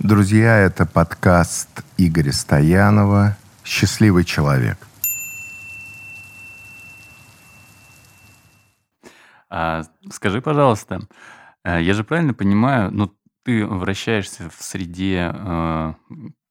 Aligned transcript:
Друзья, 0.00 0.56
это 0.56 0.86
подкаст 0.86 1.84
Игоря 1.98 2.32
Стоянова 2.32 3.36
«Счастливый 3.62 4.24
человек». 4.24 4.78
А, 9.50 9.82
скажи, 10.10 10.40
пожалуйста, 10.40 11.00
э, 11.64 11.82
я 11.82 11.92
же 11.92 12.02
правильно 12.02 12.32
понимаю, 12.32 12.90
ну, 12.90 13.14
ты 13.44 13.66
вращаешься 13.66 14.48
в 14.48 14.62
среде 14.62 15.32
э, 15.34 15.94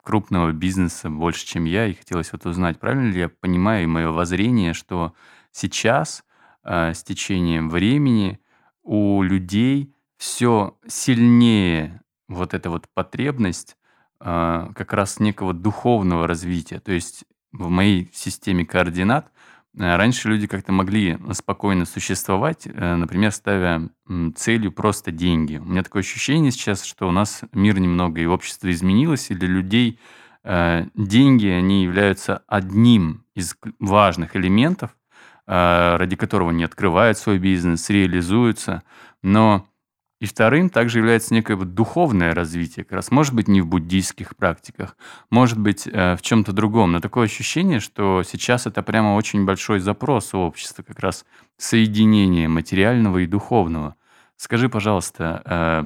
крупного 0.04 0.52
бизнеса 0.52 1.10
больше, 1.10 1.44
чем 1.48 1.66
я, 1.66 1.88
и 1.88 1.96
хотелось 1.96 2.32
вот 2.32 2.46
узнать, 2.46 2.80
правильно 2.80 3.12
ли 3.12 3.20
я 3.20 3.30
понимаю 3.30 3.86
и 3.86 3.88
мое 3.88 4.12
воззрение, 4.12 4.76
что 4.76 5.16
сейчас 5.52 6.24
э, 6.64 6.94
с 6.94 7.04
течением 7.04 7.72
времени 7.72 8.40
у 8.84 9.24
людей 9.24 9.92
все 10.18 10.78
сильнее 10.88 12.04
вот 12.30 12.54
эта 12.54 12.70
вот 12.70 12.86
потребность 12.94 13.76
э, 14.22 14.68
как 14.74 14.94
раз 14.94 15.20
некого 15.20 15.54
духовного 15.54 16.28
развития. 16.28 16.80
То 16.80 16.94
есть 16.94 17.26
в 17.52 17.70
моей 17.70 18.10
системе 18.14 18.66
координат 18.66 19.32
э, 19.78 19.96
раньше 19.96 20.30
люди 20.30 20.48
как-то 20.48 20.72
могли 20.72 21.18
спокойно 21.34 21.86
существовать, 21.86 22.68
э, 22.68 22.96
например, 22.96 23.32
ставя 23.32 23.90
целью 24.36 24.72
просто 24.72 25.12
деньги. 25.12 25.58
У 25.58 25.66
меня 25.66 25.84
такое 25.84 26.02
ощущение 26.02 26.52
сейчас, 26.52 26.84
что 26.84 27.08
у 27.08 27.12
нас 27.12 27.42
мир 27.52 27.80
немного 27.80 28.22
и 28.22 28.26
общество 28.26 28.72
изменилось, 28.72 29.32
и 29.32 29.36
для 29.36 29.48
людей 29.48 30.00
э, 30.44 30.86
деньги, 30.94 31.48
они 31.48 31.84
являются 31.84 32.44
одним 32.48 33.26
из 33.36 33.56
важных 33.80 34.36
элементов, 34.36 34.96
ради 35.52 36.16
которого 36.16 36.52
они 36.52 36.64
открывают 36.64 37.18
свой 37.18 37.40
бизнес, 37.40 37.90
реализуются. 37.90 38.84
Но 39.24 39.69
и 40.20 40.26
вторым 40.26 40.70
также 40.70 41.00
является 41.00 41.34
некое 41.34 41.56
вот 41.56 41.74
духовное 41.74 42.34
развитие, 42.36 42.84
как 42.84 42.98
раз 42.98 43.12
может 43.12 43.34
быть 43.34 43.48
не 43.48 43.62
в 43.62 43.68
буддийских 43.68 44.36
практиках, 44.36 44.98
может 45.30 45.58
быть 45.58 45.88
э, 45.88 46.18
в 46.18 46.22
чем-то 46.22 46.52
другом. 46.52 46.92
Но 46.92 47.00
такое 47.00 47.26
ощущение, 47.26 47.80
что 47.80 48.24
сейчас 48.24 48.68
это 48.68 48.84
прямо 48.84 49.16
очень 49.16 49.46
большой 49.46 49.80
запрос 49.80 50.34
у 50.34 50.40
общества, 50.40 50.84
как 50.84 51.00
раз 51.00 51.26
соединение 51.58 52.50
материального 52.50 53.20
и 53.20 53.28
духовного. 53.28 53.96
Скажи, 54.36 54.68
пожалуйста, 54.68 55.42
э, 55.46 55.86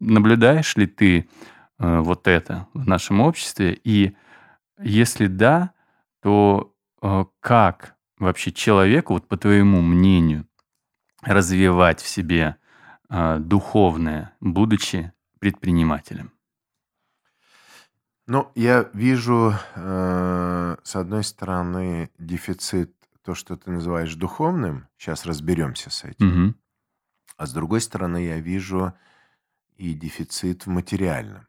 наблюдаешь 0.00 0.74
ли 0.76 0.86
ты 0.86 1.28
э, 1.78 1.98
вот 2.00 2.26
это 2.26 2.68
в 2.72 2.86
нашем 2.86 3.20
обществе? 3.20 3.78
И 3.84 4.16
если 4.80 5.26
да, 5.26 5.72
то 6.22 6.72
как 7.40 7.94
вообще 8.18 8.50
человеку, 8.50 9.14
вот 9.14 9.28
по 9.28 9.36
твоему 9.36 9.80
мнению, 9.82 10.48
развивать 11.22 12.00
в 12.02 12.08
себе 12.08 12.56
духовное, 13.10 14.36
будучи 14.40 15.12
предпринимателем? 15.40 16.32
Ну, 18.26 18.52
я 18.54 18.90
вижу, 18.92 19.54
э, 19.74 20.76
с 20.82 20.96
одной 20.96 21.24
стороны, 21.24 22.10
дефицит, 22.18 22.94
то, 23.22 23.34
что 23.34 23.56
ты 23.56 23.70
называешь 23.70 24.14
духовным, 24.14 24.88
сейчас 24.96 25.24
разберемся 25.26 25.90
с 25.90 26.04
этим, 26.04 26.26
Мгм. 26.28 26.54
а 27.36 27.46
с 27.46 27.52
другой 27.52 27.80
стороны, 27.80 28.24
я 28.24 28.38
вижу 28.40 28.94
и 29.76 29.94
дефицит 29.94 30.66
в 30.66 30.70
материальном. 30.70 31.48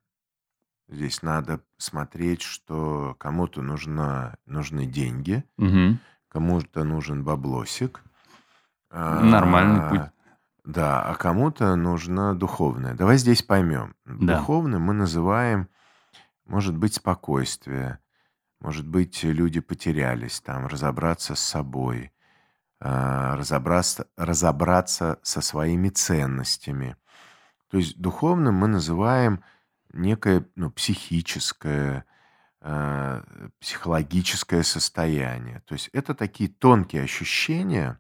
Здесь 0.90 1.22
надо 1.24 1.64
смотреть, 1.78 2.42
что 2.42 3.16
кому-то 3.20 3.62
нужно, 3.62 4.38
нужны 4.46 4.86
деньги, 4.88 5.44
Мгм. 5.58 6.00
кому-то 6.30 6.84
нужен 6.84 7.24
баблосик, 7.24 8.04
Нормальный 9.32 9.82
путь. 9.82 10.02
Да, 10.64 11.02
а 11.02 11.16
кому-то 11.16 11.76
нужно 11.76 12.36
духовное. 12.36 12.94
Давай 12.94 13.18
здесь 13.18 13.42
поймем. 13.44 13.96
Да. 14.06 14.38
Духовным 14.40 14.84
мы 14.84 14.94
называем, 14.94 15.70
может 16.46 16.76
быть, 16.78 16.96
спокойствие, 16.96 18.00
может 18.60 18.88
быть, 18.88 19.24
люди 19.24 19.62
потерялись, 19.62 20.42
там, 20.42 20.68
разобраться 20.68 21.36
с 21.36 21.40
собой, 21.40 22.12
а, 22.82 23.36
разобраться, 23.36 24.08
разобраться 24.18 25.20
со 25.24 25.42
своими 25.42 25.90
ценностями. 25.90 26.98
То 27.70 27.78
есть 27.78 28.00
духовным 28.00 28.56
мы 28.56 28.68
называем 28.68 29.44
некое 29.94 30.46
ну, 30.56 30.72
психическое, 30.72 32.06
а, 32.62 33.24
психологическое 33.60 34.64
состояние. 34.64 35.62
То 35.66 35.74
есть 35.74 35.90
это 35.94 36.14
такие 36.14 36.50
тонкие 36.50 37.04
ощущения, 37.04 38.00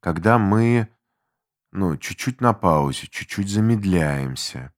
когда 0.00 0.38
мы 0.38 0.88
ну, 1.72 1.96
чуть-чуть 1.96 2.40
на 2.40 2.52
паузе, 2.52 3.06
чуть-чуть 3.08 3.48
замедляемся. 3.48 4.72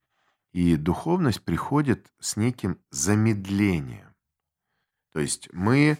И 0.52 0.76
духовность 0.76 1.44
приходит 1.44 2.12
с 2.20 2.36
неким 2.36 2.80
замедлением. 2.90 4.14
То 5.12 5.20
есть 5.20 5.52
мы 5.52 5.98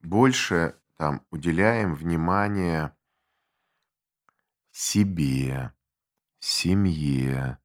больше 0.00 0.76
там 0.96 1.26
уделяем 1.30 1.94
внимание 1.94 2.96
себе, 4.70 5.72
семье, 6.38 7.58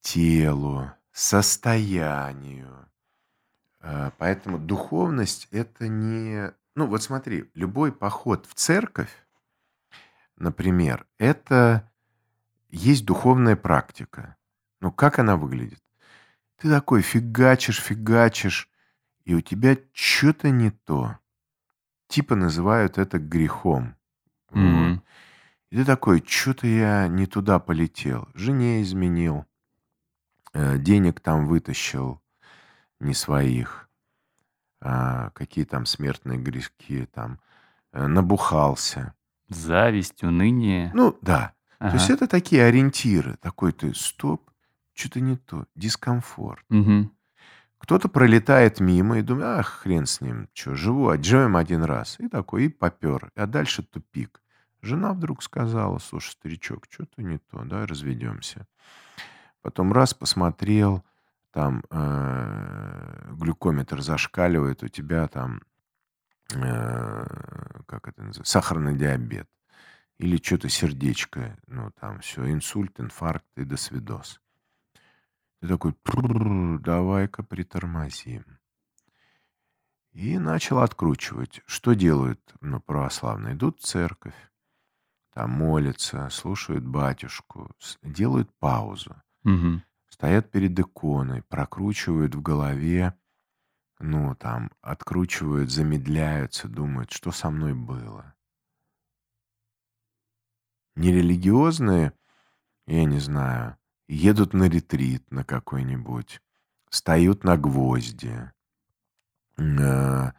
телу, 0.00 0.90
состоянию. 1.12 2.90
Э, 3.80 4.10
поэтому 4.18 4.58
духовность 4.58 5.46
это 5.52 5.86
не... 5.86 6.52
Ну 6.74 6.86
вот 6.86 7.02
смотри, 7.02 7.50
любой 7.54 7.92
поход 7.92 8.46
в 8.46 8.54
церковь, 8.54 9.14
например, 10.40 11.06
это 11.18 11.88
есть 12.70 13.04
духовная 13.04 13.56
практика. 13.56 14.36
Ну, 14.80 14.90
как 14.90 15.18
она 15.18 15.36
выглядит? 15.36 15.82
Ты 16.56 16.68
такой 16.68 17.02
фигачишь, 17.02 17.80
фигачишь, 17.80 18.68
и 19.24 19.34
у 19.34 19.40
тебя 19.40 19.76
что-то 19.92 20.50
не 20.50 20.70
то. 20.70 21.18
Типа 22.08 22.34
называют 22.34 22.98
это 22.98 23.18
грехом. 23.18 23.96
Мгм. 24.50 24.94
Вот. 24.94 25.02
И 25.70 25.76
ты 25.76 25.84
такой, 25.84 26.24
что-то 26.26 26.66
я 26.66 27.06
не 27.06 27.26
туда 27.26 27.60
полетел. 27.60 28.28
Жене 28.34 28.82
изменил, 28.82 29.46
э, 30.52 30.78
денег 30.78 31.20
там 31.20 31.46
вытащил 31.46 32.20
не 32.98 33.14
своих, 33.14 33.88
а, 34.80 35.30
какие 35.30 35.64
там 35.64 35.86
смертные 35.86 36.38
грешки, 36.38 37.06
там, 37.06 37.40
э, 37.92 38.06
набухался. 38.06 39.14
Зависть, 39.50 40.22
уныние. 40.22 40.90
Ну, 40.94 41.18
да. 41.22 41.52
То 41.78 41.92
есть 41.92 42.06
Ага. 42.06 42.14
это 42.14 42.26
такие 42.26 42.64
ориентиры. 42.64 43.36
Такой 43.40 43.72
ты, 43.72 43.94
стоп, 43.94 44.50
что-то 44.94 45.20
не 45.20 45.36
то, 45.36 45.66
дискомфорт. 45.74 46.64
Мгм. 46.68 47.12
Кто-то 47.78 48.08
пролетает 48.08 48.80
мимо 48.80 49.18
и 49.18 49.22
думает, 49.22 49.46
ах, 49.60 49.66
хрен 49.82 50.04
с 50.06 50.20
ним, 50.20 50.48
что, 50.52 50.74
живу, 50.74 51.08
отживем 51.08 51.56
один 51.56 51.82
раз. 51.82 52.16
И 52.20 52.28
такой, 52.28 52.64
и 52.64 52.68
попер. 52.68 53.30
А 53.34 53.46
дальше 53.46 53.82
тупик. 53.82 54.42
Жена 54.82 55.12
вдруг 55.12 55.42
сказала, 55.42 55.98
слушай, 55.98 56.30
старичок, 56.32 56.84
что-то 56.88 57.22
не 57.22 57.38
то, 57.38 57.62
давай 57.64 57.86
разведемся. 57.86 58.66
Потом 59.62 59.92
раз 59.92 60.14
посмотрел, 60.14 61.02
там 61.52 61.82
э, 61.90 63.32
глюкометр 63.32 64.00
зашкаливает, 64.02 64.82
у 64.82 64.88
тебя 64.88 65.26
там, 65.28 65.62
как 66.54 68.08
это 68.08 68.22
называется, 68.22 68.52
сахарный 68.52 68.96
диабет. 68.96 69.48
Или 70.18 70.36
что-то 70.36 70.68
сердечко, 70.68 71.58
ну 71.66 71.90
там 71.98 72.20
все, 72.20 72.50
инсульт, 72.52 73.00
инфаркт 73.00 73.46
и 73.56 73.64
до 73.64 73.76
свидос. 73.76 74.40
Ты 75.60 75.68
такой, 75.68 75.92
«Прррр, 75.92 76.78
давай-ка 76.78 77.42
притормозим. 77.42 78.58
И 80.12 80.38
начал 80.38 80.80
откручивать. 80.80 81.60
Что 81.66 81.94
делают 81.94 82.40
ну, 82.60 82.80
православные? 82.80 83.54
Идут 83.54 83.80
в 83.80 83.84
церковь, 83.84 84.34
там 85.32 85.50
молятся, 85.50 86.28
слушают 86.30 86.84
батюшку, 86.84 87.70
делают 88.02 88.52
паузу, 88.58 89.22
Мгм. 89.44 89.84
стоят 90.08 90.50
перед 90.50 90.78
иконой, 90.78 91.42
прокручивают 91.42 92.34
в 92.34 92.42
голове, 92.42 93.14
ну, 94.00 94.34
там, 94.34 94.70
откручивают, 94.80 95.70
замедляются, 95.70 96.68
думают, 96.68 97.12
что 97.12 97.30
со 97.32 97.50
мной 97.50 97.74
было. 97.74 98.34
Нерелигиозные, 100.96 102.12
я 102.86 103.04
не 103.04 103.18
знаю, 103.18 103.76
едут 104.08 104.54
на 104.54 104.68
ретрит 104.68 105.30
на 105.30 105.44
какой-нибудь, 105.44 106.40
встают 106.88 107.44
на 107.44 107.56
гвозди, 107.56 108.50
э, 109.58 110.32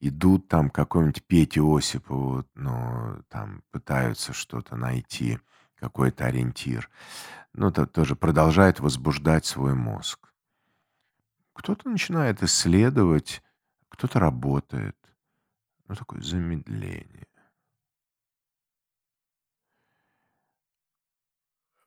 идут 0.00 0.48
там 0.48 0.70
какому-нибудь 0.70 1.24
Пете 1.24 1.60
Осипову, 1.62 2.44
ну, 2.54 3.22
там 3.28 3.62
пытаются 3.70 4.32
что-то 4.32 4.76
найти, 4.76 5.40
какой-то 5.76 6.26
ориентир. 6.26 6.90
Ну, 7.54 7.70
то, 7.72 7.86
тоже 7.86 8.14
продолжает 8.14 8.80
возбуждать 8.80 9.46
свой 9.46 9.74
мозг. 9.74 10.32
Кто-то 11.56 11.88
начинает 11.88 12.42
исследовать, 12.42 13.42
кто-то 13.88 14.20
работает. 14.20 14.96
Ну, 15.88 15.94
такое 15.94 16.20
замедление. 16.20 17.26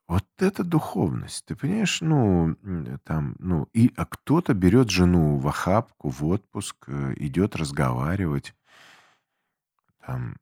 Вот 0.07 0.25
это 0.39 0.63
духовность. 0.63 1.45
Ты 1.45 1.55
понимаешь, 1.55 2.01
ну, 2.01 2.55
там, 3.03 3.35
ну, 3.37 3.69
и, 3.73 3.93
а 3.95 4.07
кто-то 4.07 4.55
берет 4.55 4.89
жену 4.89 5.37
в 5.37 5.47
охапку, 5.47 6.09
в 6.09 6.25
отпуск, 6.25 6.75
э, 6.87 7.13
идет 7.17 7.55
разговаривать, 7.55 8.55
там, 9.99 10.37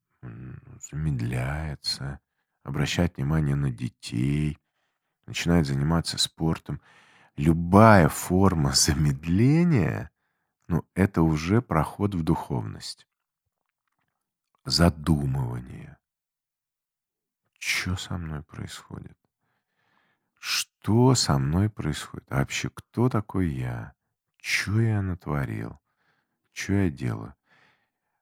замедляется, 0.89 2.21
обращает 2.63 3.17
внимание 3.17 3.55
на 3.57 3.71
детей, 3.71 4.57
начинает 5.25 5.67
заниматься 5.67 6.17
спортом. 6.17 6.79
Любая 7.37 8.09
форма 8.09 8.71
замедления, 8.71 10.09
ну, 10.67 10.83
это 10.95 11.21
уже 11.21 11.61
проход 11.61 12.15
в 12.15 12.23
духовность. 12.23 13.07
Задумывание. 14.65 15.97
Что 17.59 17.95
со 17.95 18.17
мной 18.17 18.41
происходит? 18.41 19.15
Что 20.39 21.13
со 21.13 21.37
мной 21.37 21.69
происходит? 21.69 22.25
А 22.31 22.37
вообще, 22.37 22.71
кто 22.71 23.07
такой 23.07 23.49
я? 23.49 23.93
Что 24.41 24.81
я 24.81 25.03
натворил? 25.03 25.79
Что 26.53 26.73
я 26.73 26.89
делаю? 26.89 27.35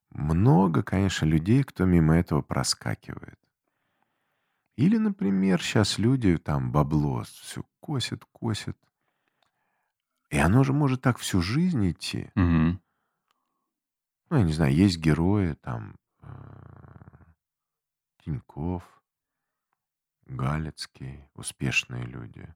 Много, 0.09 0.83
конечно, 0.83 1.25
людей, 1.25 1.63
кто 1.63 1.85
мимо 1.85 2.17
этого 2.17 2.41
проскакивает. 2.41 3.39
Или, 4.75 4.97
например, 4.97 5.61
сейчас 5.61 5.99
люди 5.99 6.37
там 6.37 6.73
бабло 6.73 7.23
все 7.23 7.63
косят, 7.79 8.25
косят. 8.25 8.77
И 10.35 10.37
оно 10.37 10.65
же 10.65 10.73
может 10.73 11.01
так 11.01 11.17
всю 11.17 11.41
жизнь 11.41 11.89
идти. 11.89 12.29
Мгм. 12.35 12.81
Ну, 14.29 14.37
я 14.37 14.43
не 14.43 14.51
знаю, 14.51 14.75
есть 14.75 14.97
герои, 14.97 15.53
там, 15.61 15.95
э, 16.23 16.27
Тиньков, 18.17 18.83
Галицкий, 20.25 21.29
успешные 21.35 22.03
люди. 22.03 22.53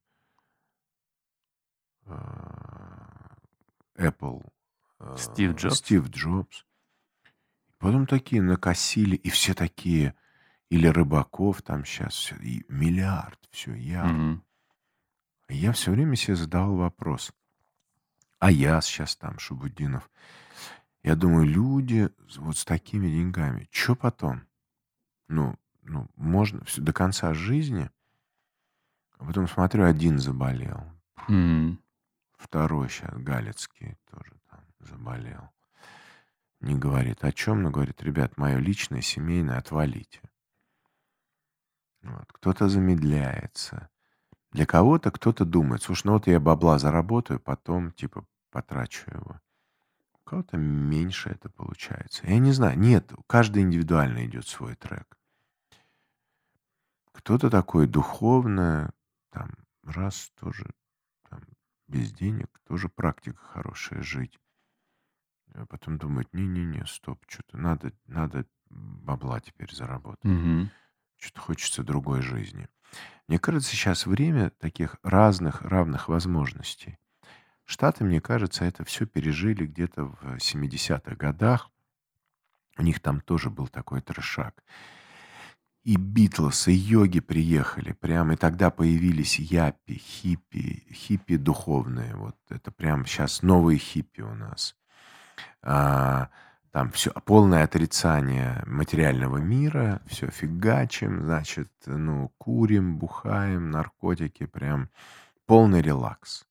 Э, 2.03 2.17
Apple, 3.95 4.45
э, 4.99 5.15
Стив 5.17 5.55
Джобс. 5.55 5.77
Стив 5.77 6.09
Джобс. 6.09 6.65
Потом 7.77 8.07
такие 8.07 8.41
накосили, 8.41 9.15
и 9.15 9.29
все 9.29 9.53
такие, 9.53 10.15
или 10.67 10.87
Рыбаков 10.87 11.61
там 11.61 11.85
сейчас, 11.85 12.13
все, 12.13 12.35
и 12.35 12.65
миллиард, 12.67 13.39
все, 13.51 13.73
я. 13.73 14.03
Мгм. 14.03 14.43
Я 15.47 15.71
все 15.71 15.91
время 15.91 16.17
себе 16.17 16.35
задавал 16.35 16.75
вопрос. 16.75 17.31
А 18.41 18.51
я 18.51 18.79
сейчас 18.81 19.15
там, 19.17 19.37
Шабудинов. 19.37 20.09
Я 21.03 21.15
думаю, 21.15 21.45
люди 21.45 22.09
вот 22.37 22.57
с 22.57 22.65
такими 22.65 23.07
деньгами, 23.07 23.67
что 23.71 23.95
потом? 23.95 24.43
Ну, 25.29 25.55
ну, 25.83 26.09
можно 26.15 26.63
всё 26.65 26.81
до 26.81 26.93
конца 26.93 27.33
жизни. 27.33 27.89
А 29.17 29.25
потом 29.25 29.47
смотрю, 29.47 29.85
один 29.85 30.19
заболел. 30.19 30.81
М. 31.27 31.79
Второй 32.37 32.89
сейчас, 32.89 33.13
Галицкий, 33.17 33.97
тоже 34.11 34.33
там 34.49 34.61
заболел. 34.79 35.49
Не 36.61 36.75
говорит 36.75 37.23
о 37.23 37.31
чем, 37.31 37.63
но 37.63 37.71
говорит, 37.71 38.03
ребят, 38.03 38.37
мое 38.37 38.57
личное, 38.57 39.01
семейное, 39.01 39.57
отвалите. 39.59 40.19
Вот. 42.03 42.31
Кто-то 42.31 42.69
замедляется. 42.69 43.89
Для 44.51 44.65
кого-то 44.65 45.11
кто-то 45.11 45.45
думает, 45.45 45.83
слушай, 45.83 46.07
ну 46.07 46.13
вот 46.13 46.27
я 46.27 46.39
бабла 46.39 46.79
заработаю, 46.79 47.39
потом 47.39 47.91
типа 47.91 48.25
потрачу 48.51 49.09
его. 49.11 49.39
У 50.13 50.17
кого-то 50.29 50.57
меньше 50.57 51.29
это 51.29 51.49
получается. 51.49 52.25
Я 52.25 52.39
не 52.39 52.51
знаю. 52.51 52.77
Нет, 52.77 53.11
каждый 53.27 53.63
индивидуально 53.63 54.25
идет 54.25 54.47
свой 54.47 54.75
трек. 54.75 55.17
Кто-то 57.11 57.49
такой 57.49 57.85
духовно, 57.87 58.91
там, 59.31 59.51
раз 59.83 60.31
тоже 60.39 60.65
там, 61.29 61.41
без 61.87 62.11
денег, 62.11 62.47
тоже 62.67 62.89
практика 62.89 63.39
хорошая 63.43 64.01
жить. 64.01 64.39
А 65.53 65.65
потом 65.65 65.97
думает, 65.97 66.33
не-не-не, 66.33 66.85
стоп, 66.85 67.23
что-то 67.27 67.57
надо, 67.57 67.91
надо 68.07 68.45
бабла 68.69 69.39
теперь 69.41 69.73
заработать. 69.73 70.23
Мгм. 70.23 70.69
Что-то 71.17 71.41
хочется 71.41 71.83
другой 71.83 72.21
жизни. 72.21 72.69
Мне 73.27 73.39
кажется, 73.39 73.69
сейчас 73.69 74.05
время 74.05 74.49
таких 74.59 74.95
разных, 75.03 75.61
равных 75.61 76.07
возможностей. 76.07 76.97
Штаты, 77.65 78.03
мне 78.03 78.19
кажется, 78.19 78.65
это 78.65 78.83
все 78.83 79.05
пережили 79.05 79.67
где-то 79.67 80.05
в 80.05 80.37
70-х 80.37 81.15
годах. 81.15 81.69
У 82.77 82.81
них 82.81 82.99
там 82.99 83.21
тоже 83.21 83.51
был 83.51 83.67
такой 83.67 84.01
трешак. 84.01 84.63
И 85.83 85.95
Битлз, 85.95 86.67
и 86.67 86.73
йоги 86.73 87.19
приехали 87.19 87.93
прямо, 87.93 88.33
и 88.33 88.37
тогда 88.37 88.69
появились 88.69 89.39
япи, 89.39 89.93
хиппи, 89.93 90.87
хиппи 90.91 91.37
духовные. 91.37 92.15
Вот 92.15 92.35
это 92.49 92.71
прям 92.71 93.05
сейчас 93.05 93.43
новые 93.43 93.77
хиппи 93.77 94.21
у 94.21 94.33
нас. 94.33 94.75
А, 95.61 96.29
там 96.71 96.91
все 96.91 97.11
полное 97.25 97.63
отрицание 97.63 98.63
материального 98.65 99.37
мира, 99.37 100.01
все 100.05 100.27
фигачим, 100.29 101.21
значит, 101.23 101.71
ну, 101.85 102.31
курим, 102.37 102.97
бухаем, 102.97 103.71
наркотики, 103.71 104.45
прям 104.45 104.89
полный 105.45 105.81
релакс. 105.81 106.45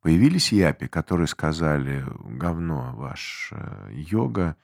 Появились 0.00 0.52
япи, 0.52 0.86
которые 0.86 1.26
сказали, 1.26 2.04
говно 2.20 2.94
ваш 2.94 3.50
э, 3.52 3.90
йога, 3.92 4.56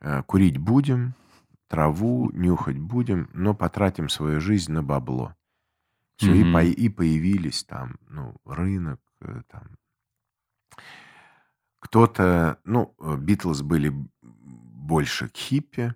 э, 0.00 0.22
курить 0.24 0.58
будем, 0.58 1.14
траву 1.68 2.30
нюхать 2.32 2.78
будем, 2.78 3.30
но 3.32 3.54
потратим 3.54 4.08
свою 4.10 4.40
жизнь 4.40 4.72
на 4.72 4.82
бабло. 4.82 5.34
Все, 6.16 6.34
и, 6.34 6.44
Мгм. 6.44 6.52
по- 6.52 6.62
и 6.64 6.88
появились 6.90 7.64
там, 7.64 7.96
ну, 8.08 8.36
рынок, 8.44 9.00
э, 9.22 9.42
там, 9.50 9.62
кто-то, 11.96 12.58
ну, 12.64 12.94
э, 13.00 13.16
Битлз 13.16 13.62
были 13.62 13.90
больше 14.20 15.30
к 15.30 15.36
хиппи, 15.38 15.94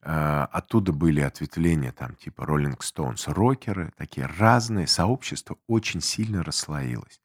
а, 0.00 0.46
оттуда 0.46 0.94
были 0.94 1.20
ответвления, 1.20 1.92
там, 1.92 2.14
типа 2.16 2.46
Роллинг 2.46 2.82
Стоунс, 2.82 3.28
рокеры, 3.28 3.92
такие 3.98 4.26
разные, 4.26 4.86
сообщество 4.86 5.58
очень 5.66 6.00
сильно 6.00 6.42
расслоилось. 6.42 7.20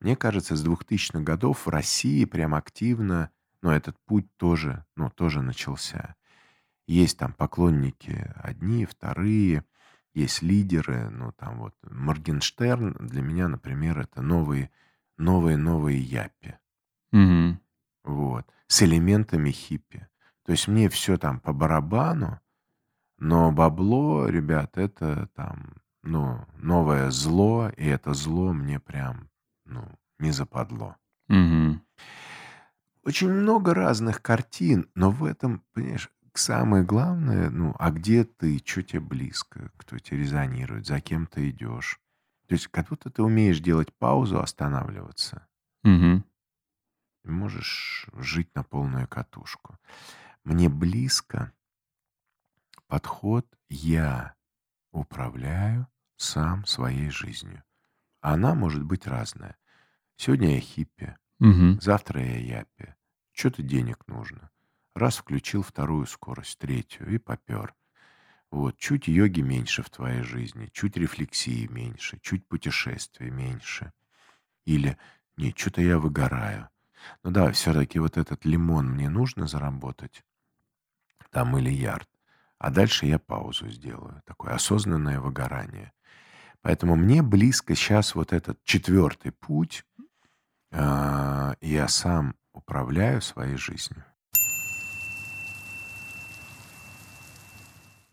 Мне 0.00 0.16
кажется, 0.16 0.54
с 0.54 0.62
2000-х 0.62 1.20
годов 1.20 1.64
в 1.64 1.70
России 1.70 2.26
прям 2.26 2.54
активно, 2.54 3.30
ну, 3.62 3.70
этот 3.70 3.96
путь 4.04 4.26
тоже, 4.36 4.84
ну, 4.94 5.08
тоже 5.08 5.40
начался. 5.40 6.16
Есть 6.86 7.16
там 7.16 7.32
поклонники 7.32 8.34
одни, 8.36 8.84
вторые, 8.84 9.64
есть 10.12 10.42
лидеры, 10.42 11.08
ну, 11.08 11.32
там 11.32 11.60
вот 11.60 11.74
Моргенштерн 11.84 12.98
для 13.00 13.22
меня, 13.22 13.48
например, 13.48 13.98
это 13.98 14.20
новые, 14.20 14.70
новые, 15.16 15.56
новые 15.56 16.02
япи. 16.02 16.58
Мгм. 17.12 17.60
Вот. 18.04 18.46
С 18.66 18.82
элементами 18.82 19.50
хиппи. 19.50 20.06
То 20.44 20.52
есть 20.52 20.68
мне 20.68 20.88
все 20.88 21.16
там 21.18 21.40
по 21.40 21.52
барабану, 21.52 22.40
но 23.18 23.52
бабло, 23.52 24.28
ребят, 24.28 24.78
это 24.78 25.28
там, 25.34 25.74
ну, 26.02 26.46
новое 26.58 27.10
зло, 27.10 27.70
и 27.76 27.86
это 27.86 28.14
зло 28.14 28.52
мне 28.52 28.80
прям, 28.80 29.30
ну, 29.66 29.84
не 30.18 30.32
западло. 30.32 30.96
Мгм. 31.28 31.82
Очень 33.04 33.30
много 33.30 33.74
разных 33.74 34.22
картин, 34.22 34.88
но 34.94 35.10
в 35.10 35.24
этом, 35.24 35.62
понимаешь, 35.72 36.10
самое 36.34 36.84
главное, 36.84 37.50
ну, 37.50 37.74
а 37.78 37.90
где 37.90 38.24
ты, 38.24 38.60
что 38.64 38.82
тебе 38.82 39.00
близко, 39.00 39.70
кто 39.76 39.98
тебе 39.98 40.18
резонирует, 40.18 40.86
за 40.86 41.00
кем 41.00 41.26
ты 41.26 41.50
идешь. 41.50 41.98
То 42.46 42.54
есть 42.54 42.68
как 42.68 42.88
будто 42.88 43.10
ты 43.10 43.22
умеешь 43.22 43.60
делать 43.60 43.92
паузу, 43.94 44.40
останавливаться. 44.40 45.46
Мгм. 45.82 46.24
Можешь 47.24 48.06
жить 48.14 48.54
на 48.54 48.62
полную 48.64 49.08
катушку. 49.08 49.78
Мне 50.44 50.68
близко 50.68 51.52
подход 52.86 53.46
«я 53.68 54.34
управляю 54.92 55.88
сам 56.16 56.66
своей 56.66 57.10
жизнью». 57.10 57.64
Она 58.20 58.54
может 58.54 58.84
быть 58.84 59.06
разная. 59.06 59.56
Сегодня 60.16 60.56
я 60.56 60.60
хиппи, 60.60 61.18
Мгм. 61.40 61.80
завтра 61.80 62.24
я 62.24 62.38
япи. 62.60 62.96
Что-то 63.32 63.62
денег 63.62 64.06
нужно. 64.08 64.50
Раз 64.94 65.18
включил 65.18 65.62
вторую 65.62 66.06
скорость, 66.06 66.58
третью 66.58 67.08
и 67.14 67.18
попер. 67.18 67.74
Вот, 68.50 68.78
чуть 68.78 69.08
йоги 69.08 69.42
меньше 69.42 69.82
в 69.82 69.90
твоей 69.90 70.22
жизни, 70.22 70.68
чуть 70.72 70.96
рефлексии 70.96 71.66
меньше, 71.68 72.18
чуть 72.20 72.48
путешествий 72.48 73.30
меньше. 73.30 73.92
Или, 74.66 74.98
нет, 75.36 75.58
что-то 75.58 75.82
я 75.82 75.98
выгораю. 75.98 76.70
Ну 77.22 77.30
да, 77.30 77.50
все-таки 77.52 77.98
вот 77.98 78.16
этот 78.16 78.44
лимон 78.44 78.90
мне 78.90 79.08
нужно 79.08 79.46
заработать, 79.46 80.24
там 81.30 81.56
или 81.58 81.70
ярд. 81.70 82.08
А 82.58 82.70
дальше 82.70 83.06
я 83.06 83.18
паузу 83.18 83.68
сделаю. 83.70 84.22
Такое 84.26 84.54
осознанное 84.54 85.20
выгорание. 85.20 85.92
Поэтому 86.62 86.94
мне 86.94 87.22
близко 87.22 87.74
сейчас 87.74 88.14
вот 88.14 88.32
этот 88.32 88.62
четвертый 88.64 89.32
путь. 89.32 89.84
а, 90.72 91.54
Я 91.60 91.88
сам 91.88 92.36
управляю 92.52 93.22
своей 93.22 93.56
жизнью. 93.56 94.04